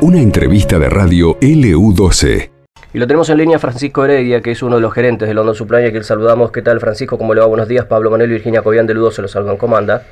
Una 0.00 0.20
entrevista 0.20 0.78
de 0.78 0.88
radio 0.88 1.38
LU12. 1.40 2.50
Y 2.94 2.98
lo 2.98 3.06
tenemos 3.06 3.30
en 3.30 3.38
línea 3.38 3.58
Francisco 3.58 4.04
Heredia, 4.04 4.42
que 4.42 4.50
es 4.50 4.62
uno 4.62 4.76
de 4.76 4.82
los 4.82 4.92
gerentes 4.92 5.28
de 5.28 5.34
London 5.34 5.54
Supply, 5.54 5.86
a 5.86 5.90
quien 5.90 6.04
saludamos. 6.04 6.52
¿Qué 6.52 6.60
tal, 6.60 6.80
Francisco? 6.80 7.16
¿Cómo 7.16 7.34
le 7.34 7.40
va? 7.40 7.46
Buenos 7.46 7.68
días. 7.68 7.86
Pablo 7.86 8.10
Manuel 8.10 8.30
y 8.30 8.34
Virginia 8.34 8.62
Cobian 8.62 8.86
de 8.86 8.94
Ludo 8.94 9.10
se 9.10 9.22
los 9.22 9.30
saludan. 9.30 9.56
¿Cómo 9.56 9.76
anda? 9.76 10.02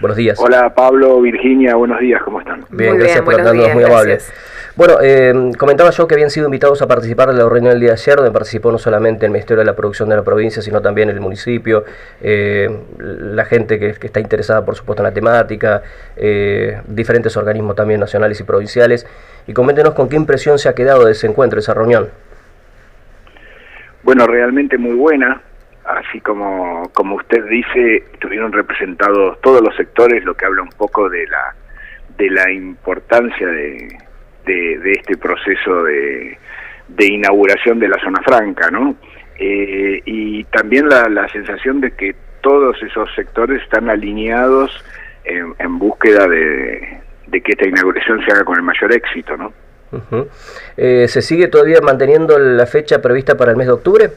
Buenos 0.00 0.16
días. 0.16 0.38
Hola, 0.38 0.72
Pablo, 0.74 1.20
Virginia, 1.20 1.74
buenos 1.74 1.98
días, 1.98 2.22
¿cómo 2.22 2.38
están? 2.38 2.64
Bien, 2.70 2.96
gracias 2.96 3.22
por 3.22 3.34
atendernos, 3.34 3.74
muy 3.74 3.82
amables. 3.82 4.32
Bueno, 4.78 4.98
eh, 5.02 5.32
comentaba 5.58 5.90
yo 5.90 6.06
que 6.06 6.14
habían 6.14 6.30
sido 6.30 6.46
invitados 6.46 6.80
a 6.82 6.86
participar 6.86 7.26
de 7.32 7.34
la 7.34 7.48
reunión 7.48 7.72
del 7.72 7.80
día 7.80 7.88
de 7.88 7.94
ayer, 7.94 8.14
donde 8.14 8.30
participó 8.30 8.70
no 8.70 8.78
solamente 8.78 9.26
el 9.26 9.32
Ministerio 9.32 9.58
de 9.58 9.64
la 9.64 9.74
Producción 9.74 10.08
de 10.08 10.14
la 10.14 10.22
provincia, 10.22 10.62
sino 10.62 10.80
también 10.80 11.08
el 11.10 11.18
municipio, 11.18 11.84
eh, 12.20 12.70
la 13.00 13.44
gente 13.44 13.80
que, 13.80 13.88
está 13.88 14.20
interesada, 14.20 14.64
por 14.64 14.76
supuesto, 14.76 15.02
en 15.02 15.08
la 15.08 15.12
temática, 15.12 15.82
eh, 16.16 16.80
diferentes 16.86 17.36
organismos 17.36 17.74
también 17.74 17.98
nacionales 17.98 18.38
y 18.38 18.44
provinciales. 18.44 19.04
Y 19.48 19.52
coméntenos 19.52 19.94
con 19.94 20.08
qué 20.08 20.14
impresión 20.14 20.60
se 20.60 20.68
ha 20.68 20.76
quedado 20.76 21.06
de 21.06 21.10
ese 21.10 21.26
encuentro, 21.26 21.56
de 21.56 21.62
esa 21.62 21.74
reunión. 21.74 22.10
Bueno, 24.04 24.28
realmente 24.28 24.78
muy 24.78 24.94
buena. 24.94 25.42
Así 25.86 26.20
como, 26.20 26.88
como 26.94 27.16
usted 27.16 27.44
dice, 27.46 28.04
tuvieron 28.20 28.52
representados 28.52 29.40
todos 29.40 29.60
los 29.60 29.74
sectores, 29.74 30.22
lo 30.24 30.34
que 30.34 30.46
habla 30.46 30.62
un 30.62 30.68
poco 30.68 31.08
de 31.08 31.26
la, 31.26 31.56
de 32.16 32.30
la 32.30 32.52
importancia 32.52 33.48
de, 33.48 34.07
de, 34.48 34.92
este 34.92 35.16
proceso 35.16 35.84
de, 35.84 36.38
de, 36.88 37.06
inauguración 37.06 37.78
de 37.78 37.88
la 37.88 38.00
zona 38.00 38.20
franca, 38.22 38.70
¿no? 38.70 38.96
Eh, 39.38 40.02
y 40.04 40.44
también 40.44 40.88
la, 40.88 41.08
la, 41.08 41.28
sensación 41.28 41.80
de 41.80 41.92
que 41.92 42.14
todos 42.40 42.82
esos 42.82 43.08
sectores 43.14 43.62
están 43.62 43.88
alineados 43.88 44.72
en, 45.24 45.78
búsqueda 45.78 46.26
de, 46.26 47.00
de, 47.26 47.40
que 47.42 47.52
esta 47.52 47.68
inauguración 47.68 48.24
se 48.24 48.32
haga 48.32 48.44
con 48.44 48.56
el 48.56 48.62
mayor 48.62 48.92
éxito, 48.92 49.36
¿no? 49.36 49.52
Eh, 50.76 51.06
¿Se 51.08 51.22
sigue 51.22 51.48
todavía 51.48 51.80
manteniendo 51.82 52.38
la 52.38 52.66
fecha 52.66 53.00
prevista 53.00 53.36
para 53.36 53.52
el 53.52 53.56
mes 53.56 53.66
de 53.66 53.72
octubre? 53.72 54.10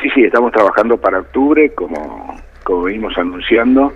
Sí, 0.00 0.08
sí, 0.14 0.24
estamos 0.24 0.52
trabajando 0.52 0.96
para 0.98 1.20
octubre, 1.20 1.72
como, 1.74 2.40
como 2.64 2.82
venimos 2.84 3.16
anunciando, 3.18 3.92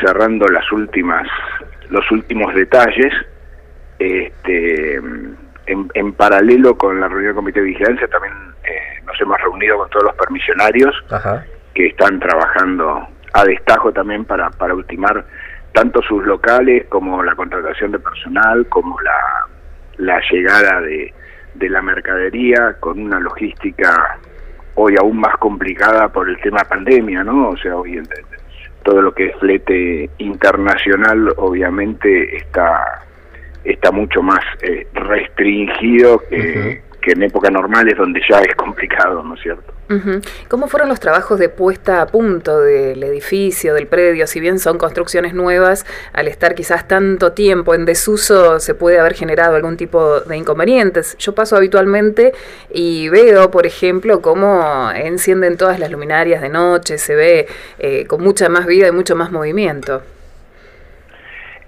cerrando 0.00 0.46
las 0.48 0.70
últimas, 0.72 1.28
los 1.90 2.10
últimos 2.10 2.54
detalles 2.54 3.12
este, 3.98 4.96
en, 5.66 6.12
paralelo 6.16 6.76
con 6.76 7.00
la 7.00 7.08
reunión 7.08 7.28
del 7.28 7.34
Comité 7.36 7.60
de 7.60 7.66
Vigilancia 7.66 8.08
también 8.08 8.34
eh, 8.64 9.02
nos 9.06 9.20
hemos 9.20 9.40
reunido 9.40 9.78
con 9.78 9.90
todos 9.90 10.04
los 10.04 10.14
permisionarios 10.16 10.94
que 11.74 11.86
están 11.86 12.20
trabajando 12.20 13.08
a 13.32 13.44
destajo 13.44 13.92
también 13.92 14.24
para, 14.24 14.50
para 14.50 14.74
ultimar 14.74 15.24
tanto 15.72 16.00
sus 16.02 16.24
locales 16.24 16.86
como 16.88 17.22
la 17.22 17.34
contratación 17.34 17.92
de 17.92 17.98
personal, 17.98 18.66
como 18.68 19.00
la, 19.00 19.46
la 19.96 20.20
llegada 20.30 20.80
de, 20.80 21.12
de 21.54 21.68
la 21.68 21.82
mercadería 21.82 22.76
con 22.80 23.00
una 23.00 23.18
logística 23.18 24.18
hoy 24.74 24.94
aún 24.98 25.18
más 25.18 25.36
complicada 25.38 26.08
por 26.08 26.28
el 26.28 26.40
tema 26.40 26.60
pandemia, 26.68 27.22
¿no? 27.24 27.50
O 27.50 27.56
sea, 27.56 27.76
hoy 27.76 28.00
todo 28.82 29.00
lo 29.00 29.14
que 29.14 29.26
es 29.26 29.36
flete 29.38 30.10
internacional 30.18 31.32
obviamente 31.36 32.36
está 32.36 33.02
está 33.64 33.90
mucho 33.90 34.22
más 34.22 34.40
eh, 34.62 34.86
restringido 34.92 36.22
que, 36.28 36.82
en 37.06 37.22
época 37.22 37.50
normal 37.50 37.86
es 37.88 37.98
donde 37.98 38.22
ya 38.26 38.40
es 38.40 38.54
complicado, 38.54 39.22
¿no 39.22 39.34
es 39.34 39.42
cierto? 39.42 39.74
¿Cómo 40.48 40.68
fueron 40.68 40.88
los 40.88 40.98
trabajos 40.98 41.38
de 41.38 41.50
puesta 41.50 42.00
a 42.00 42.06
punto 42.06 42.60
del 42.60 43.02
edificio, 43.02 43.74
del 43.74 43.86
predio? 43.86 44.26
Si 44.26 44.40
bien 44.40 44.58
son 44.58 44.78
construcciones 44.78 45.34
nuevas, 45.34 45.84
al 46.14 46.28
estar 46.28 46.54
quizás 46.54 46.88
tanto 46.88 47.32
tiempo 47.32 47.74
en 47.74 47.84
desuso 47.84 48.58
se 48.58 48.74
puede 48.74 48.98
haber 48.98 49.12
generado 49.12 49.56
algún 49.56 49.76
tipo 49.76 50.20
de 50.20 50.38
inconvenientes. 50.38 51.14
Yo 51.18 51.34
paso 51.34 51.56
habitualmente 51.56 52.32
y 52.72 53.10
veo, 53.10 53.50
por 53.50 53.66
ejemplo, 53.66 54.22
cómo 54.22 54.90
encienden 54.94 55.58
todas 55.58 55.78
las 55.78 55.90
luminarias 55.90 56.40
de 56.40 56.48
noche, 56.48 56.96
se 56.96 57.14
ve 57.14 57.46
eh, 57.78 58.06
con 58.06 58.22
mucha 58.22 58.48
más 58.48 58.64
vida 58.64 58.88
y 58.88 58.92
mucho 58.92 59.14
más 59.14 59.30
movimiento. 59.30 60.00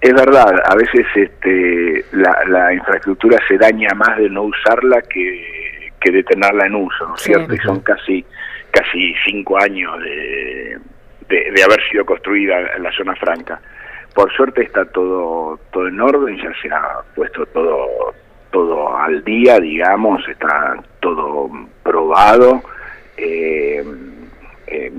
Es 0.07 0.13
verdad, 0.13 0.55
a 0.63 0.73
veces 0.73 1.05
este, 1.15 2.05
la, 2.13 2.73
infraestructura 2.73 3.37
se 3.45 3.57
daña 3.57 3.89
más 3.93 4.17
de 4.17 4.29
no 4.29 4.43
usarla 4.43 5.01
que, 5.01 5.91
que 5.99 6.11
de 6.11 6.23
tenerla 6.23 6.65
en 6.65 6.75
uso, 6.75 7.09
¿no 7.09 7.15
es 7.15 7.23
cierto? 7.23 7.53
Y 7.53 7.57
son 7.57 7.81
casi, 7.81 8.23
casi 8.71 9.13
cinco 9.25 9.61
años 9.61 10.01
de, 10.01 10.79
de, 11.27 11.61
haber 11.61 11.81
sido 11.91 12.05
construida 12.05 12.57
en 12.77 12.83
la 12.83 12.91
zona 12.93 13.17
franca. 13.17 13.59
Por 14.13 14.31
suerte 14.31 14.63
está 14.63 14.85
todo, 14.85 15.59
todo 15.73 15.89
en 15.89 15.99
orden, 15.99 16.37
ya 16.37 16.53
se 16.61 16.73
ha 16.73 17.01
puesto 17.13 17.45
todo, 17.47 18.13
todo 18.51 18.97
al 18.97 19.21
día, 19.25 19.59
digamos, 19.59 20.25
está 20.29 20.81
todo 21.01 21.49
probado. 21.83 22.61
Eh, 23.17 23.83
eh, 24.67 24.91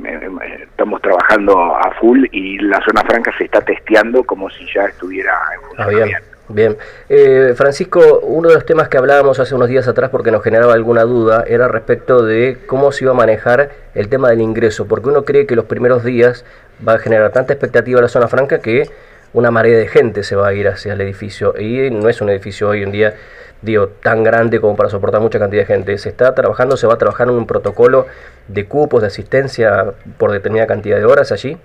estamos 0.63 1.01
trabajando 1.03 1.77
a 1.77 1.91
full 2.01 2.25
y 2.33 2.59
la 2.59 2.81
zona 2.85 3.03
franca 3.03 3.33
se 3.37 3.45
está 3.45 3.61
testeando 3.61 4.25
como 4.25 4.49
si 4.51 4.67
ya 4.75 4.87
estuviera 4.87 5.33
en 5.55 5.61
ah, 5.61 5.85
funcionamiento. 5.85 6.27
bien, 6.49 6.77
eh, 7.09 7.53
Francisco, 7.57 8.21
uno 8.23 8.49
de 8.49 8.55
los 8.55 8.65
temas 8.65 8.89
que 8.89 8.97
hablábamos 8.97 9.39
hace 9.41 9.55
unos 9.55 9.69
días 9.69 9.87
atrás 9.87 10.11
porque 10.11 10.31
nos 10.31 10.43
generaba 10.43 10.73
alguna 10.73 11.03
duda 11.03 11.45
era 11.47 11.69
respecto 11.69 12.25
de 12.25 12.59
cómo 12.67 12.93
se 12.93 13.05
iba 13.05 13.13
a 13.13 13.17
manejar 13.17 13.71
el 13.95 14.09
tema 14.09 14.31
del 14.31 14.41
ingreso, 14.41 14.89
porque 14.89 15.09
uno 15.09 15.25
cree 15.25 15.47
que 15.47 15.55
los 15.55 15.67
primeros 15.67 16.03
días 16.03 16.45
va 16.87 16.95
a 16.95 16.99
generar 16.99 17.33
tanta 17.33 17.53
expectativa 17.53 18.01
la 18.01 18.09
zona 18.09 18.29
franca 18.29 18.61
que 18.61 18.89
una 19.33 19.51
marea 19.51 19.77
de 19.77 19.89
gente 19.89 20.23
se 20.23 20.37
va 20.37 20.49
a 20.49 20.55
ir 20.55 20.69
hacia 20.69 20.95
el 20.95 21.01
edificio 21.03 21.55
y 21.59 21.91
no 21.91 22.09
es 22.09 22.21
un 22.21 22.31
edificio 22.31 22.71
hoy 22.71 22.83
en 22.83 22.93
día 22.93 23.15
digo, 23.63 23.89
tan 23.89 24.23
grande 24.23 24.61
como 24.61 24.77
para 24.77 24.89
soportar 24.89 25.21
mucha 25.21 25.39
cantidad 25.39 25.63
de 25.63 25.67
gente. 25.67 25.99
Se 25.99 26.09
está 26.09 26.35
trabajando, 26.35 26.77
se 26.77 26.87
va 26.87 26.95
a 26.95 26.99
trabajar 26.99 27.29
en 27.29 27.35
un 27.35 27.47
protocolo 27.47 28.07
de 28.47 28.67
cupos 28.67 29.03
de 29.03 29.09
asistencia 29.09 29.93
por 30.19 30.33
determinada 30.33 30.67
cantidad 30.67 30.97
de 30.97 31.05
horas 31.05 31.33
allí. 31.33 31.57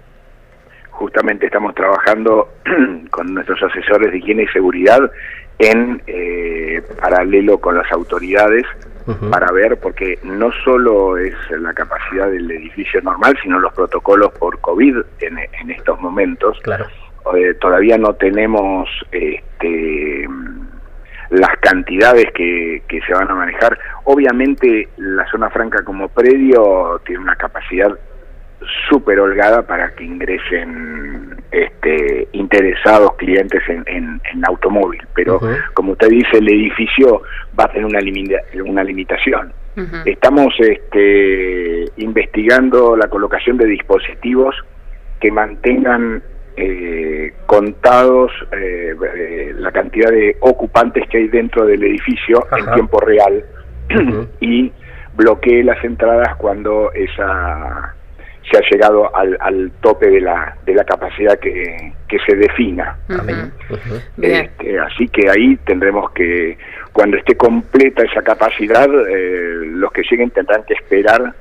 Justamente 0.91 1.47
estamos 1.47 1.73
trabajando 1.75 2.49
con 3.11 3.33
nuestros 3.33 3.61
asesores 3.63 4.11
de 4.11 4.17
higiene 4.17 4.43
y 4.43 4.47
seguridad 4.47 4.99
en 5.59 6.01
eh, 6.07 6.81
paralelo 6.99 7.59
con 7.59 7.77
las 7.77 7.91
autoridades 7.91 8.65
para 9.29 9.51
ver, 9.51 9.77
porque 9.81 10.17
no 10.23 10.49
solo 10.63 11.17
es 11.17 11.35
la 11.59 11.73
capacidad 11.73 12.31
del 12.31 12.49
edificio 12.49 13.01
normal, 13.01 13.37
sino 13.43 13.59
los 13.59 13.73
protocolos 13.73 14.31
por 14.31 14.59
COVID 14.59 14.95
en, 15.19 15.39
en 15.39 15.71
estos 15.71 15.99
momentos. 15.99 16.57
Claro. 16.63 16.85
Eh, 17.35 17.53
todavía 17.53 17.97
no 17.97 18.13
tenemos 18.15 18.89
este, 19.11 20.22
las 21.33 21.57
cantidades 21.61 22.27
que, 22.35 22.83
que 22.87 23.01
se 23.01 23.13
van 23.13 23.29
a 23.29 23.35
manejar. 23.35 23.77
Obviamente 24.03 24.87
la 24.97 25.25
zona 25.31 25.49
franca 25.49 25.83
como 25.83 26.07
predio 26.07 27.01
tiene 27.05 27.23
una 27.23 27.35
capacidad 27.35 27.91
súper 28.87 29.19
holgada 29.19 29.63
para 29.63 29.93
que 29.95 30.03
ingresen 30.03 31.35
este, 31.51 32.27
interesados 32.33 33.15
clientes 33.15 33.61
en, 33.67 33.83
en, 33.87 34.21
automóvil, 34.47 35.01
pero 35.15 35.39
como 35.73 35.93
usted 35.93 36.09
dice, 36.09 36.37
el 36.37 36.47
edificio 36.49 37.23
va 37.59 37.65
a 37.65 37.67
tener 37.71 37.85
una, 37.85 37.99
una 38.65 38.83
limitación. 38.83 39.51
Estamos 40.05 40.53
este, 40.59 41.85
investigando 41.97 42.95
la 42.95 43.07
colocación 43.07 43.57
de 43.57 43.65
dispositivos 43.65 44.55
que 45.19 45.31
mantengan 45.31 46.21
eh, 46.55 47.33
contados 47.45 48.31
eh, 48.51 48.93
eh, 49.15 49.53
la 49.57 49.71
cantidad 49.71 50.09
de 50.09 50.37
ocupantes 50.41 51.07
que 51.09 51.17
hay 51.17 51.27
dentro 51.27 51.65
del 51.65 51.83
edificio 51.83 52.45
en 52.57 52.73
tiempo 52.73 52.99
real. 52.99 53.43
Y 54.39 54.71
bloquee 55.15 55.63
las 55.63 55.83
entradas 55.83 56.35
cuando 56.37 56.91
esa 56.93 57.93
se 58.49 58.57
ha 58.57 58.61
llegado 58.69 59.15
al, 59.15 59.37
al 59.39 59.71
tope 59.81 60.09
de 60.09 60.21
la, 60.21 60.57
de 60.65 60.73
la 60.73 60.83
capacidad 60.83 61.39
que, 61.39 61.93
que 62.07 62.17
se 62.27 62.35
defina. 62.35 62.97
Este, 64.21 64.79
así 64.79 65.07
que 65.07 65.29
ahí 65.29 65.55
tendremos 65.65 66.11
que, 66.11 66.57
cuando 66.91 67.17
esté 67.17 67.35
completa 67.35 68.03
esa 68.03 68.21
capacidad, 68.21 68.87
eh, 69.07 69.61
los 69.65 69.91
que 69.91 70.03
lleguen 70.09 70.29
tendrán 70.31 70.63
que 70.63 70.73
esperar 70.73 71.33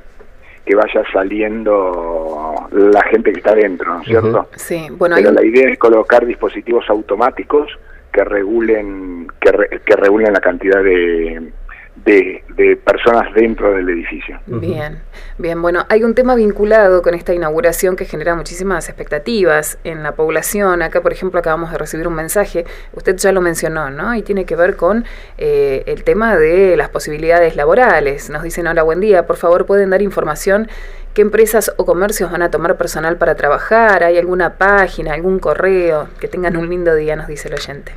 que 0.64 0.74
vaya 0.76 1.02
saliendo 1.12 2.51
la 2.72 3.02
gente 3.02 3.32
que 3.32 3.38
está 3.38 3.54
dentro, 3.54 3.94
¿no 3.94 4.00
es 4.00 4.06
cierto? 4.06 4.48
Sí, 4.56 4.86
bueno. 4.90 5.16
Pero 5.16 5.32
la 5.32 5.44
idea 5.44 5.70
es 5.70 5.78
colocar 5.78 6.26
dispositivos 6.26 6.88
automáticos 6.88 7.78
que 8.12 8.24
regulen 8.24 9.26
que, 9.40 9.80
que 9.84 9.96
regulen 9.96 10.32
la 10.32 10.40
cantidad 10.40 10.82
de, 10.82 11.52
de, 11.96 12.42
personas 12.84 13.32
dentro 13.34 13.72
del 13.72 13.88
edificio. 13.88 14.38
Bien, 14.46 15.00
bien, 15.38 15.60
bueno, 15.60 15.84
hay 15.88 16.04
un 16.04 16.14
tema 16.14 16.34
vinculado 16.34 17.02
con 17.02 17.14
esta 17.14 17.32
inauguración 17.32 17.96
que 17.96 18.04
genera 18.04 18.34
muchísimas 18.34 18.88
expectativas 18.88 19.78
en 19.84 20.02
la 20.02 20.12
población. 20.12 20.82
Acá, 20.82 21.00
por 21.00 21.12
ejemplo, 21.12 21.40
acabamos 21.40 21.70
de 21.70 21.78
recibir 21.78 22.08
un 22.08 22.14
mensaje, 22.14 22.64
usted 22.92 23.16
ya 23.16 23.32
lo 23.32 23.40
mencionó, 23.40 23.90
¿no? 23.90 24.14
Y 24.14 24.22
tiene 24.22 24.44
que 24.44 24.56
ver 24.56 24.76
con 24.76 25.04
eh, 25.38 25.82
el 25.86 26.04
tema 26.04 26.36
de 26.36 26.76
las 26.76 26.88
posibilidades 26.88 27.56
laborales. 27.56 28.30
Nos 28.30 28.42
dicen, 28.42 28.66
hola, 28.66 28.82
buen 28.82 29.00
día, 29.00 29.26
por 29.26 29.36
favor, 29.36 29.66
pueden 29.66 29.90
dar 29.90 30.02
información 30.02 30.68
¿Qué 31.14 31.20
empresas 31.20 31.70
o 31.76 31.84
comercios 31.84 32.32
van 32.32 32.40
a 32.40 32.50
tomar 32.50 32.78
personal 32.78 33.18
para 33.18 33.34
trabajar? 33.34 34.02
¿Hay 34.02 34.16
alguna 34.16 34.54
página, 34.54 35.12
algún 35.12 35.40
correo? 35.40 36.08
Que 36.18 36.26
tengan 36.26 36.56
un 36.56 36.70
lindo 36.70 36.94
día, 36.94 37.16
nos 37.16 37.26
dice 37.26 37.48
el 37.48 37.54
oyente. 37.54 37.92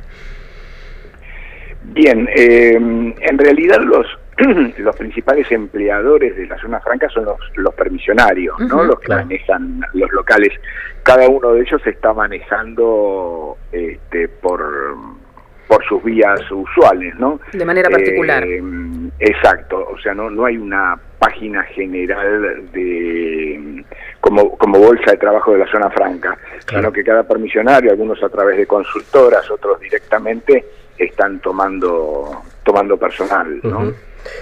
Bien, 1.96 2.28
eh, 2.36 2.74
en 2.74 3.38
realidad 3.38 3.80
los 3.80 4.06
los 4.78 4.94
principales 4.96 5.50
empleadores 5.50 6.36
de 6.36 6.46
la 6.46 6.58
zona 6.58 6.78
franca 6.80 7.08
son 7.08 7.24
los, 7.24 7.38
los 7.56 7.74
permisionarios, 7.74 8.58
¿no? 8.60 8.84
Los 8.84 9.00
que 9.00 9.08
manejan 9.08 9.80
los 9.94 10.12
locales. 10.12 10.52
Cada 11.02 11.26
uno 11.26 11.54
de 11.54 11.62
ellos 11.62 11.80
está 11.86 12.12
manejando 12.12 13.56
este, 13.72 14.28
por 14.28 14.62
por 15.66 15.84
sus 15.84 16.04
vías 16.04 16.40
usuales, 16.50 17.14
¿no? 17.18 17.40
De 17.52 17.64
manera 17.64 17.88
particular. 17.88 18.44
Eh, 18.44 18.62
exacto, 19.18 19.88
o 19.90 19.98
sea, 19.98 20.12
no 20.12 20.28
no 20.28 20.44
hay 20.44 20.58
una 20.58 21.00
página 21.18 21.62
general 21.62 22.70
de 22.72 23.84
como, 24.20 24.56
como 24.58 24.78
bolsa 24.78 25.12
de 25.12 25.16
trabajo 25.16 25.52
de 25.52 25.60
la 25.60 25.70
zona 25.70 25.88
franca, 25.90 26.36
sino 26.68 26.92
que 26.92 27.02
cada 27.02 27.22
permisionario, 27.22 27.90
algunos 27.90 28.22
a 28.22 28.28
través 28.28 28.58
de 28.58 28.66
consultoras, 28.66 29.50
otros 29.50 29.80
directamente, 29.80 30.62
están 30.98 31.40
tomando 31.40 32.42
tomando 32.64 32.96
personal, 32.96 33.60
¿no? 33.62 33.92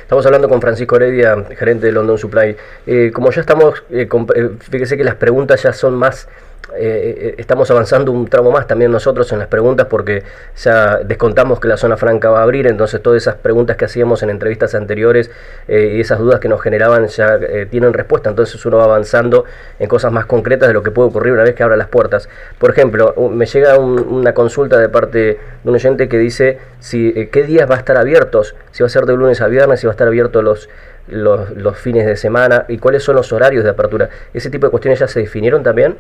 Estamos 0.01 0.25
hablando 0.25 0.49
con 0.49 0.61
Francisco 0.61 0.97
Heredia, 0.97 1.37
gerente 1.57 1.87
de 1.87 1.93
London 1.93 2.17
Supply. 2.17 2.57
Eh, 2.87 3.11
como 3.13 3.31
ya 3.31 3.43
estamos, 3.43 3.85
eh, 3.91 4.09
eh, 4.35 4.51
fíjese 4.59 4.97
que 4.97 5.05
las 5.05 5.17
preguntas 5.17 5.63
ya 5.63 5.73
son 5.73 5.95
más 5.95 6.29
eh, 6.73 7.15
eh, 7.19 7.35
estamos 7.39 7.71
avanzando 7.71 8.11
un 8.11 8.27
tramo 8.27 8.51
más 8.51 8.67
también 8.67 8.91
nosotros 8.91 9.31
en 9.33 9.39
las 9.39 9.49
preguntas 9.49 9.87
porque 9.89 10.23
ya 10.57 10.99
descontamos 10.99 11.61
que 11.61 11.69
la 11.69 11.77
zona 11.77 11.97
franca 11.97 12.31
va 12.31 12.41
a 12.41 12.43
abrir, 12.43 12.67
entonces 12.67 13.03
todas 13.03 13.23
esas 13.23 13.35
preguntas 13.35 13.77
que 13.77 13.85
hacíamos 13.85 14.23
en 14.23 14.31
entrevistas 14.31 14.75
anteriores 14.75 15.31
eh, 15.69 15.95
y 15.97 16.01
esas 16.01 16.19
dudas 16.19 16.41
que 16.41 16.49
nos 16.49 16.63
generaban 16.63 17.07
ya 17.09 17.39
tienen 17.71 17.93
respuesta, 17.93 18.31
entonces 18.31 18.65
uno 18.65 18.79
va 18.79 18.85
avanzando 18.85 19.45
en 19.79 19.89
cosas 19.89 20.11
más 20.11 20.27
concretas 20.27 20.69
de 20.69 20.75
lo 20.75 20.83
que 20.83 20.91
puede 20.91 21.11
ocurrir 21.11 21.35
una 21.35 21.43
vez 21.43 21.55
que 21.55 21.63
abra 21.63 21.77
las 21.77 21.89
puertas. 21.89 22.29
Por 22.59 22.71
ejemplo, 22.71 23.15
me 23.31 23.47
llega 23.47 23.79
una 23.79 24.33
consulta 24.33 24.79
de 24.79 24.89
parte 24.89 25.19
de 25.19 25.39
un 25.65 25.75
oyente 25.75 26.09
que 26.09 26.19
dice 26.19 26.59
si 26.81 27.29
qué 27.31 27.43
días 27.43 27.71
va 27.71 27.75
a 27.75 27.79
estar 27.79 27.97
abiertos, 27.97 28.55
si 28.73 28.83
va 28.83 28.87
a 28.87 28.91
ser 28.91 29.05
de 29.07 29.15
lunes 29.15 29.41
a 29.41 29.49
viernes, 29.49 29.81
si 29.81 29.87
va 29.87 29.93
a 29.93 29.95
estar 29.95 30.09
abierto 30.09 30.43
los 30.43 30.69
los, 31.07 31.51
los 31.51 31.77
fines 31.77 32.07
de 32.07 32.17
semana 32.17 32.65
y 32.69 32.79
cuáles 32.79 33.03
son 33.03 33.17
los 33.17 33.33
horarios 33.33 33.63
de 33.63 33.71
apertura. 33.71 34.09
¿Ese 34.33 34.49
tipo 34.49 34.67
de 34.67 34.71
cuestiones 34.71 34.99
ya 35.01 35.09
se 35.09 35.21
definieron 35.21 35.63
también? 35.63 35.97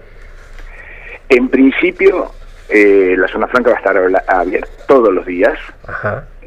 En 1.28 1.48
principio, 1.48 2.30
eh, 2.68 3.14
la 3.18 3.28
zona 3.28 3.46
franca 3.46 3.70
va 3.70 3.76
a 3.76 3.78
estar 3.78 3.96
abierta 4.28 4.68
todos 4.86 5.12
los 5.12 5.26
días, 5.26 5.58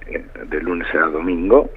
eh, 0.07 0.23
de 0.45 0.61
lunes 0.61 0.87
a 0.95 1.07
domingo, 1.07 1.69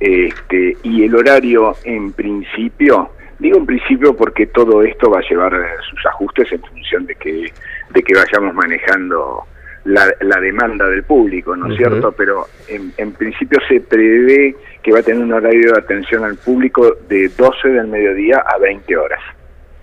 este, 0.00 0.76
y 0.82 1.04
el 1.04 1.14
horario 1.14 1.74
en 1.84 2.12
principio, 2.12 3.10
digo 3.38 3.58
en 3.58 3.66
principio 3.66 4.16
porque 4.16 4.46
todo 4.46 4.82
esto 4.82 5.10
va 5.10 5.18
a 5.18 5.28
llevar 5.28 5.54
eh, 5.54 5.66
sus 5.90 6.06
ajustes 6.06 6.50
en 6.52 6.60
función 6.62 7.06
de 7.06 7.14
que, 7.16 7.52
de 7.90 8.02
que 8.02 8.14
vayamos 8.14 8.54
manejando 8.54 9.44
la, 9.84 10.06
demanda 10.40 10.86
del 10.86 11.02
público, 11.02 11.56
¿no 11.56 11.72
es 11.72 11.78
cierto? 11.78 12.12
Pero 12.12 12.46
en, 12.68 12.92
en, 12.96 13.12
principio 13.12 13.58
se 13.68 13.80
prevé 13.80 14.54
que 14.82 14.92
va 14.92 14.98
a 14.98 15.02
tener 15.02 15.22
un 15.22 15.32
horario 15.32 15.72
de 15.72 15.78
atención 15.78 16.24
al 16.24 16.36
público 16.36 16.96
de 17.08 17.28
12 17.28 17.68
del 17.68 17.86
mediodía 17.86 18.44
a 18.46 18.58
20 18.58 18.96
horas. 18.96 19.20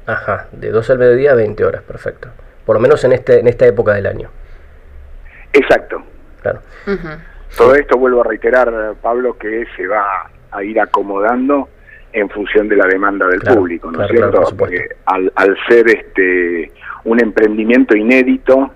Ajá, 0.05 0.47
de 0.51 0.69
12 0.69 0.91
al 0.91 0.99
mediodía 0.99 1.31
a 1.31 1.35
20 1.35 1.65
horas, 1.65 1.81
perfecto 1.81 2.29
por 2.65 2.75
lo 2.75 2.79
menos 2.79 3.03
en, 3.03 3.13
este, 3.13 3.39
en 3.39 3.47
esta 3.47 3.65
época 3.65 3.93
del 3.93 4.07
año. 4.07 4.29
Exacto. 5.53 6.03
Claro. 6.41 6.61
Todo 7.57 7.75
esto, 7.75 7.97
vuelvo 7.97 8.21
a 8.21 8.25
reiterar, 8.25 8.95
Pablo, 9.01 9.37
que 9.37 9.65
se 9.75 9.87
va 9.87 10.29
a 10.51 10.63
ir 10.63 10.79
acomodando 10.79 11.69
en 12.11 12.29
función 12.29 12.67
de 12.69 12.77
la 12.77 12.85
demanda 12.85 13.27
del 13.27 13.41
público, 13.41 13.91
¿no 13.91 14.03
es 14.03 14.11
cierto? 14.11 14.43
Porque 14.57 14.87
al, 15.05 15.31
al, 15.35 15.57
ser 15.67 15.87
este 15.89 16.71
un 17.03 17.21
emprendimiento 17.21 17.95
inédito, 17.95 18.71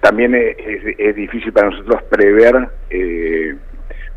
también 0.00 0.34
es, 0.34 0.56
es, 0.98 1.14
difícil 1.14 1.52
para 1.52 1.70
nosotros 1.70 2.02
prever 2.04 2.68
eh, 2.90 3.54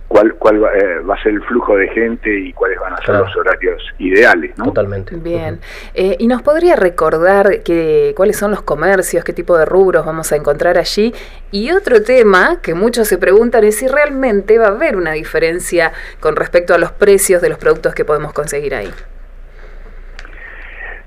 cuál, 0.08 0.36
cuál 0.36 0.58
eh, 0.58 1.00
va 1.00 1.16
a 1.16 1.24
ser 1.24 1.34
el 1.34 1.44
flujo 1.44 1.76
de 1.76 1.88
gente 1.90 2.34
y 2.34 2.54
cuáles 2.54 2.80
van 2.80 2.94
a 2.94 2.98
ser 2.98 3.16
los 3.16 3.36
horarios 3.36 3.82
ideales. 4.00 4.58
¿no? 4.58 4.66
Totalmente. 4.66 5.16
Bien. 5.16 5.60
Eh, 5.94 6.16
¿Y 6.20 6.28
nos 6.28 6.42
podría 6.42 6.76
recordar 6.76 7.64
que, 7.64 8.14
cuáles 8.16 8.38
son 8.38 8.52
los 8.52 8.62
comercios, 8.62 9.24
qué 9.24 9.34
tipo 9.34 9.58
de 9.58 9.66
rubros 9.66 10.06
vamos 10.06 10.32
a 10.32 10.36
encontrar 10.36 10.78
allí? 10.78 11.14
Y 11.52 11.72
otro 11.72 12.02
tema 12.02 12.62
que 12.62 12.74
muchos 12.74 13.08
se 13.08 13.18
preguntan 13.18 13.64
es 13.64 13.78
si 13.78 13.88
realmente 13.88 14.58
va 14.58 14.68
a 14.68 14.72
haber 14.72 14.96
una 14.96 15.12
diferencia 15.12 15.92
con 16.20 16.36
respecto 16.36 16.74
a 16.74 16.78
los 16.78 16.92
precios 16.92 17.42
de 17.42 17.50
los 17.50 17.58
productos 17.58 17.94
que 17.94 18.06
podemos 18.06 18.34
conseguir 18.34 18.76
ahí. 18.76 18.92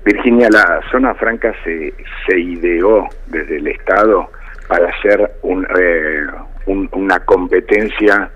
Virginia, 0.03 0.49
la 0.49 0.81
zona 0.91 1.13
franca 1.13 1.53
se, 1.63 1.93
se 2.25 2.39
ideó 2.39 3.07
desde 3.27 3.57
el 3.57 3.67
Estado 3.67 4.31
para 4.67 4.87
hacer 4.87 5.31
un, 5.43 5.67
eh, 5.77 6.25
una 6.65 7.19
competencia 7.19 8.31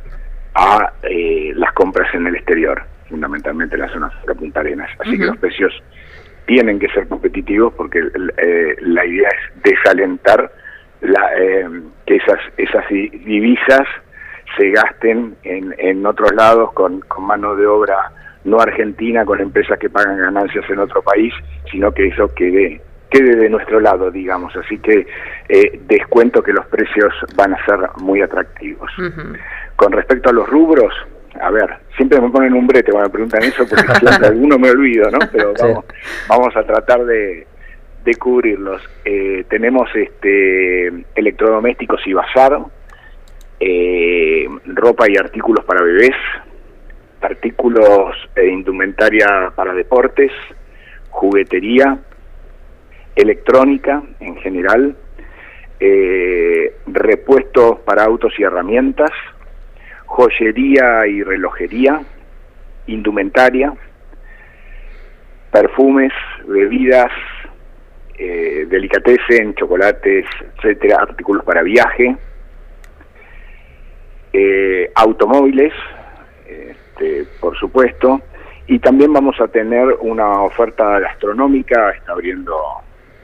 a 0.55 0.91
eh, 1.03 1.51
las 1.55 1.73
compras 1.73 2.13
en 2.13 2.27
el 2.27 2.35
exterior, 2.35 2.81
fundamentalmente 3.09 3.75
en 3.75 3.81
la 3.81 3.89
zona 3.89 4.11
de 4.25 4.35
Punta 4.35 4.61
Arenas. 4.61 4.89
Así 4.99 5.17
que 5.17 5.25
los 5.25 5.37
precios 5.37 5.73
tienen 6.45 6.79
que 6.79 6.87
ser 6.89 7.07
competitivos 7.07 7.73
porque 7.73 7.99
eh, 7.99 8.75
la 8.81 9.05
idea 9.05 9.29
es 9.29 9.63
desalentar 9.63 10.51
la, 11.01 11.31
eh, 11.37 11.67
que 12.05 12.15
esas, 12.15 12.39
esas 12.57 12.87
divisas 12.89 13.87
se 14.57 14.69
gasten 14.69 15.35
en, 15.43 15.75
en 15.77 16.05
otros 16.05 16.33
lados 16.33 16.71
con, 16.73 17.01
con 17.01 17.25
mano 17.25 17.55
de 17.55 17.65
obra 17.65 18.11
no 18.45 18.59
argentina, 18.59 19.25
con 19.25 19.41
empresas 19.41 19.77
que 19.79 19.89
pagan 19.89 20.17
ganancias 20.17 20.69
en 20.69 20.79
otro 20.79 21.01
país, 21.01 21.33
sino 21.71 21.91
que 21.91 22.07
eso 22.07 22.33
quede 22.35 22.81
quede 23.09 23.35
de 23.35 23.49
nuestro 23.49 23.79
lado, 23.79 24.11
digamos. 24.11 24.55
Así 24.55 24.77
que 24.79 25.07
eh, 25.49 25.79
descuento 25.87 26.41
que 26.43 26.53
los 26.53 26.65
precios 26.67 27.13
van 27.35 27.53
a 27.53 27.65
ser 27.65 27.79
muy 27.97 28.21
atractivos. 28.21 28.91
Con 29.75 29.91
respecto 29.91 30.29
a 30.29 30.33
los 30.33 30.47
rubros, 30.47 30.93
a 31.41 31.51
ver, 31.51 31.69
siempre 31.97 32.19
me 32.21 32.29
ponen 32.29 32.53
un 32.53 32.67
brete 32.67 32.91
cuando 32.91 33.09
me 33.09 33.13
preguntan 33.13 33.43
eso, 33.43 33.67
porque 33.67 33.93
siempre 33.99 34.27
alguno 34.27 34.57
me 34.57 34.69
olvido, 34.69 35.09
¿no? 35.11 35.19
Pero 35.31 35.53
vamos, 35.59 35.85
vamos 36.27 36.55
a 36.55 36.63
tratar 36.63 37.05
de, 37.05 37.45
de 38.05 38.15
cubrirlos. 38.15 38.81
Eh, 39.03 39.45
tenemos 39.49 39.89
este 39.95 40.87
electrodomésticos 41.15 42.05
y 42.05 42.13
bazar, 42.13 42.59
eh, 43.59 44.47
ropa 44.65 45.05
y 45.09 45.17
artículos 45.17 45.65
para 45.65 45.81
bebés, 45.81 46.15
artículos 47.21 48.15
e 48.35 48.47
indumentaria 48.47 49.51
para 49.55 49.73
deportes, 49.73 50.31
juguetería, 51.09 51.97
electrónica 53.15 54.03
en 54.19 54.35
general, 54.37 54.95
eh, 55.79 56.75
repuestos 56.87 57.79
para 57.79 58.03
autos 58.03 58.33
y 58.37 58.43
herramientas, 58.43 59.11
joyería 60.05 61.07
y 61.07 61.23
relojería, 61.23 62.01
indumentaria, 62.87 63.73
perfumes, 65.51 66.11
bebidas, 66.47 67.11
eh, 68.17 68.65
delicatessen, 68.69 69.55
chocolates, 69.55 70.25
etcétera, 70.57 70.97
artículos 71.01 71.43
para 71.43 71.63
viaje, 71.63 72.15
eh, 74.31 74.91
automóviles, 74.95 75.73
este, 76.47 77.25
por 77.39 77.57
supuesto, 77.57 78.21
y 78.67 78.79
también 78.79 79.13
vamos 79.13 79.39
a 79.39 79.47
tener 79.47 79.85
una 79.99 80.41
oferta 80.43 80.99
gastronómica, 80.99 81.91
está 81.91 82.13
abriendo 82.13 82.55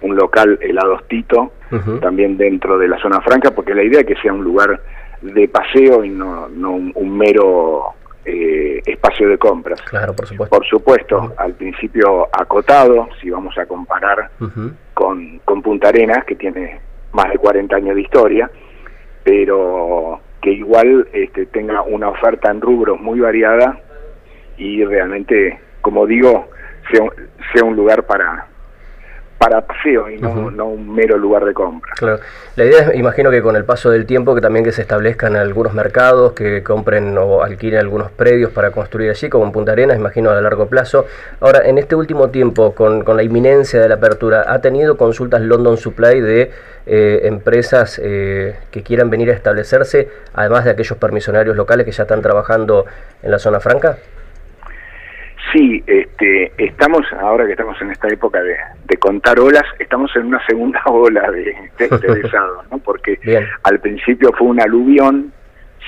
un 0.01 0.15
local 0.15 0.57
helados 0.61 1.07
Tito, 1.07 1.53
también 2.01 2.37
dentro 2.37 2.77
de 2.77 2.87
la 2.87 2.99
zona 2.99 3.21
franca, 3.21 3.51
porque 3.51 3.73
la 3.73 3.83
idea 3.83 4.01
es 4.01 4.05
que 4.05 4.15
sea 4.15 4.33
un 4.33 4.43
lugar 4.43 4.81
de 5.21 5.47
paseo 5.47 6.03
y 6.03 6.09
no, 6.09 6.49
no 6.49 6.71
un, 6.71 7.17
mero 7.17 7.93
eh, 8.25 8.81
espacio 8.85 9.29
de 9.29 9.37
compras. 9.37 9.81
Claro, 9.83 10.13
por 10.13 10.27
supuesto. 10.27 10.57
Por 10.57 10.67
supuesto, 10.67 11.33
al 11.37 11.53
principio 11.53 12.27
acotado, 12.31 13.07
si 13.21 13.29
vamos 13.29 13.57
a 13.57 13.65
comparar 13.65 14.31
con, 14.93 15.39
con 15.45 15.61
Punta 15.61 15.89
Arenas, 15.89 16.25
que 16.25 16.35
tiene 16.35 16.79
más 17.13 17.29
de 17.29 17.37
40 17.37 17.75
años 17.75 17.95
de 17.95 18.01
historia, 18.01 18.51
pero 19.23 20.19
que 20.41 20.51
igual 20.51 21.07
este, 21.13 21.45
tenga 21.45 21.83
una 21.83 22.09
oferta 22.09 22.49
en 22.49 22.61
rubros 22.61 22.99
muy 22.99 23.19
variada 23.19 23.79
y 24.57 24.83
realmente, 24.83 25.59
como 25.81 26.05
digo, 26.05 26.49
sea, 26.91 27.05
sea 27.53 27.63
un 27.63 27.75
lugar 27.75 28.03
para, 28.05 28.47
para 29.41 29.61
paseo 29.61 30.07
y 30.07 30.19
no, 30.19 30.67
un 30.67 30.93
mero 30.93 31.17
lugar 31.17 31.45
de 31.45 31.53
compra. 31.55 31.93
Claro. 31.95 32.19
La 32.55 32.63
idea 32.63 32.81
es, 32.81 32.95
imagino 32.95 33.31
que 33.31 33.41
con 33.41 33.55
el 33.55 33.65
paso 33.65 33.89
del 33.89 34.05
tiempo, 34.05 34.35
que 34.35 34.41
también 34.41 34.63
que 34.63 34.71
se 34.71 34.83
establezcan 34.83 35.35
algunos 35.35 35.73
mercados, 35.73 36.33
que 36.33 36.61
compren 36.61 37.17
o 37.17 37.41
alquilen 37.41 37.79
algunos 37.79 38.11
predios 38.11 38.51
para 38.51 38.69
construir 38.69 39.09
allí, 39.09 39.29
como 39.29 39.45
en 39.45 39.51
Punta 39.51 39.71
Arenas, 39.71 39.97
imagino 39.97 40.29
a 40.29 40.39
largo 40.39 40.67
plazo. 40.67 41.07
Ahora, 41.39 41.67
en 41.67 41.79
este 41.79 41.95
último 41.95 42.29
tiempo, 42.29 42.75
con, 42.75 43.03
la 43.03 43.23
inminencia 43.23 43.81
de 43.81 43.89
la 43.89 43.95
apertura, 43.95 44.45
¿ha 44.47 44.61
tenido 44.61 44.95
consultas 44.95 45.41
London 45.41 45.75
Supply 45.75 46.21
de 46.21 46.51
eh, 46.85 47.21
empresas 47.23 47.99
eh, 48.03 48.57
que 48.69 48.83
quieran 48.83 49.09
venir 49.09 49.31
a 49.31 49.33
establecerse, 49.33 50.07
además 50.35 50.65
de 50.65 50.71
aquellos 50.71 50.99
permisionarios 50.99 51.55
locales 51.55 51.87
que 51.87 51.91
ya 51.91 52.03
están 52.03 52.21
trabajando 52.21 52.85
en 53.23 53.31
la 53.31 53.39
zona 53.39 53.59
franca? 53.59 53.97
Sí, 55.51 55.83
este, 55.85 56.51
estamos, 56.57 57.01
ahora 57.19 57.45
que 57.45 57.51
estamos 57.51 57.75
en 57.81 57.91
esta 57.91 58.07
época 58.07 58.41
de, 58.41 58.57
contar 58.97 59.39
olas, 59.39 59.63
estamos 59.79 60.15
en 60.15 60.27
una 60.27 60.45
segunda 60.45 60.79
ola 60.85 61.29
de, 61.31 61.55
interesados, 61.79 62.65
¿no? 62.69 62.77
Porque 62.77 63.19
al 63.63 63.79
principio 63.79 64.31
fue 64.37 64.47
un 64.47 64.61
aluvión, 64.61 65.33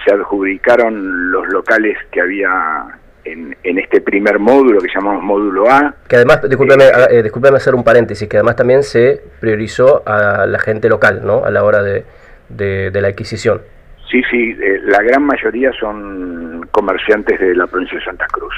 se 0.04 0.14
adjudicaron 0.14 1.32
los 1.32 1.48
locales 1.50 1.98
que 2.12 2.22
había 2.22 3.00
en, 3.24 3.56
este 3.64 4.02
primer 4.02 4.40
módulo 4.40 4.80
que 4.80 4.90
llamamos 4.94 5.24
módulo 5.24 5.70
A. 5.70 5.94
Que 6.08 6.18
además, 6.18 6.42
discúlpeme, 6.50 6.86
eh, 6.86 7.24
eh 7.24 7.56
hacer 7.56 7.76
un 7.76 7.84
paréntesis, 7.84 8.28
que 8.28 8.38
además 8.38 8.56
también 8.56 8.84
se 8.84 9.22
priorizó 9.40 10.04
a 10.06 10.46
la 10.46 10.60
gente 10.60 10.90
local, 10.90 11.22
¿no? 11.24 11.46
A 11.46 11.52
la 11.52 11.64
hora 11.64 11.82
de, 11.82 12.04
de, 12.50 13.02
la 13.02 13.08
adquisición. 13.08 13.62
Sí, 14.10 14.22
sí, 14.30 14.58
eh, 14.62 14.80
la 14.84 15.02
gran 15.02 15.24
mayoría 15.24 15.72
son 15.80 16.68
comerciantes 16.72 17.40
de 17.40 17.56
la 17.56 17.68
provincia 17.68 17.98
de 17.98 18.06
Santa 18.06 18.28
Cruz. 18.28 18.54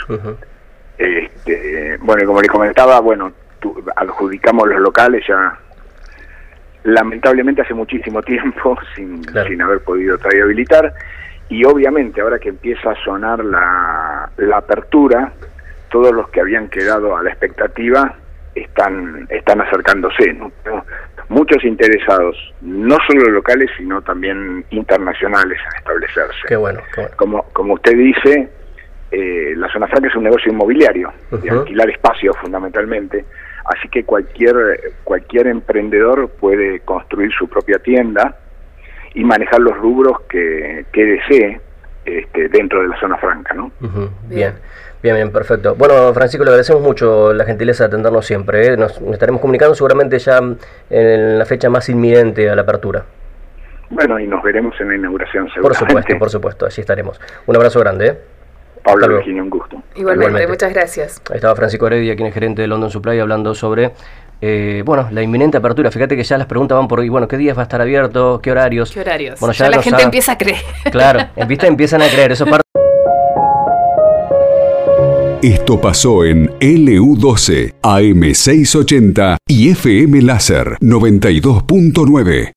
Este, 0.98 1.98
bueno, 2.00 2.26
como 2.26 2.42
les 2.42 2.50
comentaba, 2.50 3.00
bueno, 3.00 3.32
adjudicamos 3.96 4.68
los 4.68 4.80
locales 4.80 5.24
ya 5.28 5.60
lamentablemente 6.84 7.62
hace 7.62 7.74
muchísimo 7.74 8.22
tiempo 8.24 8.78
sin, 8.96 9.24
sin 9.48 9.62
haber 9.62 9.82
podido 9.82 10.18
todavía 10.18 10.44
habilitar 10.44 10.94
y 11.50 11.64
obviamente 11.66 12.22
ahora 12.22 12.40
que 12.40 12.50
empieza 12.50 12.92
a 12.92 13.04
sonar 13.04 13.44
la, 13.44 14.30
la 14.38 14.58
apertura, 14.58 15.34
todos 15.90 16.12
los 16.12 16.30
que 16.30 16.42
habían 16.42 16.70
quedado 16.70 17.16
a 17.16 17.24
la 17.24 17.30
expectativa 17.30 18.16
están, 18.56 19.28
están 19.30 19.62
acercándose. 19.62 20.36
Muchos 21.30 21.64
interesados, 21.64 22.36
no 22.62 22.98
solo 23.08 23.30
locales, 23.30 23.70
sino 23.78 24.02
también 24.02 24.66
internacionales 24.72 25.60
en 25.72 25.78
establecerse. 25.78 26.48
Qué 26.48 26.56
bueno. 26.56 26.82
Como, 27.16 27.44
como 27.54 27.74
usted 27.76 27.94
dice, 27.94 28.50
eh, 29.12 29.54
la 29.56 29.72
zona 29.72 29.88
franca 29.88 30.08
es 30.08 30.16
un 30.16 30.24
negocio 30.24 30.52
inmobiliario, 30.52 31.12
de 31.32 31.50
alquilar 31.50 31.90
espacios 31.90 32.36
fundamentalmente, 32.42 33.26
así 33.66 33.88
que 33.90 34.04
cualquier, 34.04 34.94
cualquier 35.04 35.48
emprendedor 35.48 36.30
puede 36.30 36.80
construir 36.82 37.32
su 37.32 37.48
propia 37.48 37.80
tienda 37.80 38.38
y 39.14 39.24
manejar 39.24 39.62
los 39.62 39.78
rubros 39.78 40.22
que, 40.30 40.86
que 40.92 41.06
desee 41.06 41.62
este, 42.06 42.50
dentro 42.50 42.82
de 42.82 42.90
la 42.90 43.00
zona 43.00 43.18
franca. 43.18 43.54
¿no? 43.54 43.72
Bien. 44.28 44.54
Bien, 45.02 45.16
bien, 45.18 45.32
perfecto. 45.32 45.76
Bueno, 45.76 46.12
Francisco, 46.16 46.44
le 46.44 46.50
agradecemos 46.50 46.82
mucho 46.82 47.32
la 47.32 47.46
gentileza 47.46 47.84
de 47.84 47.90
atendernos 47.90 48.26
siempre. 48.26 48.74
¿eh? 48.74 48.78
Nos, 48.78 49.00
estaremos 49.02 49.40
comunicando 49.40 49.76
seguramente 49.76 50.18
ya 50.18 50.40
en 50.90 51.38
la 51.38 51.46
fecha 51.46 51.70
más 51.70 51.90
inminente 51.90 52.50
a 52.50 52.56
la 52.56 52.64
apertura. 52.64 53.06
Bueno, 53.92 54.20
y 54.20 54.26
nos 54.26 54.42
veremos 54.42 54.74
en 54.82 54.90
la 54.90 54.96
inauguración 54.96 55.48
seguramente. 55.54 55.80
Por 55.80 55.90
supuesto, 55.90 56.18
por 56.18 56.30
supuesto, 56.30 56.66
allí 56.66 56.82
estaremos. 56.82 57.22
Un 57.46 57.56
abrazo 57.56 57.80
grande. 57.82 58.08
¿eh? 58.08 58.18
Pablo 58.86 59.08
Virginia, 59.08 59.42
un 59.42 59.50
gusto. 59.50 59.82
Igualmente, 59.96 60.48
muchas 60.48 60.72
gracias. 60.72 61.22
Ahí 61.32 61.38
estaba 61.38 61.56
Francisco 61.56 61.88
Heredia, 61.88 62.16
quien 62.16 62.28
es 62.28 62.34
gerente 62.34 62.62
de 62.62 62.68
London 62.68 62.92
Supply, 62.92 63.20
hablando 63.20 63.56
sobre 63.56 63.94
eh, 64.42 64.84
bueno, 64.86 65.08
la 65.12 65.24
inminente 65.24 65.58
apertura. 65.58 65.90
Fíjate 65.90 66.16
que 66.16 66.24
ya 66.24 66.38
las 66.38 66.46
preguntas 66.46 66.78
van 66.78 66.88
por, 66.88 67.04
y 67.04 67.10
bueno, 67.10 67.28
¿qué 67.28 67.36
días 67.36 67.58
va 67.58 67.62
a 67.62 67.64
estar 67.64 67.82
abierto? 67.82 68.40
¿Qué 68.44 68.52
horarios? 68.52 68.92
¿Qué 68.92 69.00
horarios? 69.00 69.40
Bueno, 69.40 69.54
ya, 69.54 69.70
la 69.72 69.82
gente 69.82 70.04
empieza 70.04 70.34
a 70.34 70.38
creer. 70.38 70.62
Claro, 70.92 71.22
empiezan 71.36 72.04
a 72.04 72.08
creer. 72.08 72.34
Eso 72.34 72.46
parte 72.46 72.64
Esto 75.42 75.82
pasó 75.82 76.24
en 76.24 76.50
LU12, 76.60 77.74
AM680 77.82 79.38
y 79.48 79.70
FM 79.72 80.22
Láser 80.22 80.78
92.9. 80.80 82.52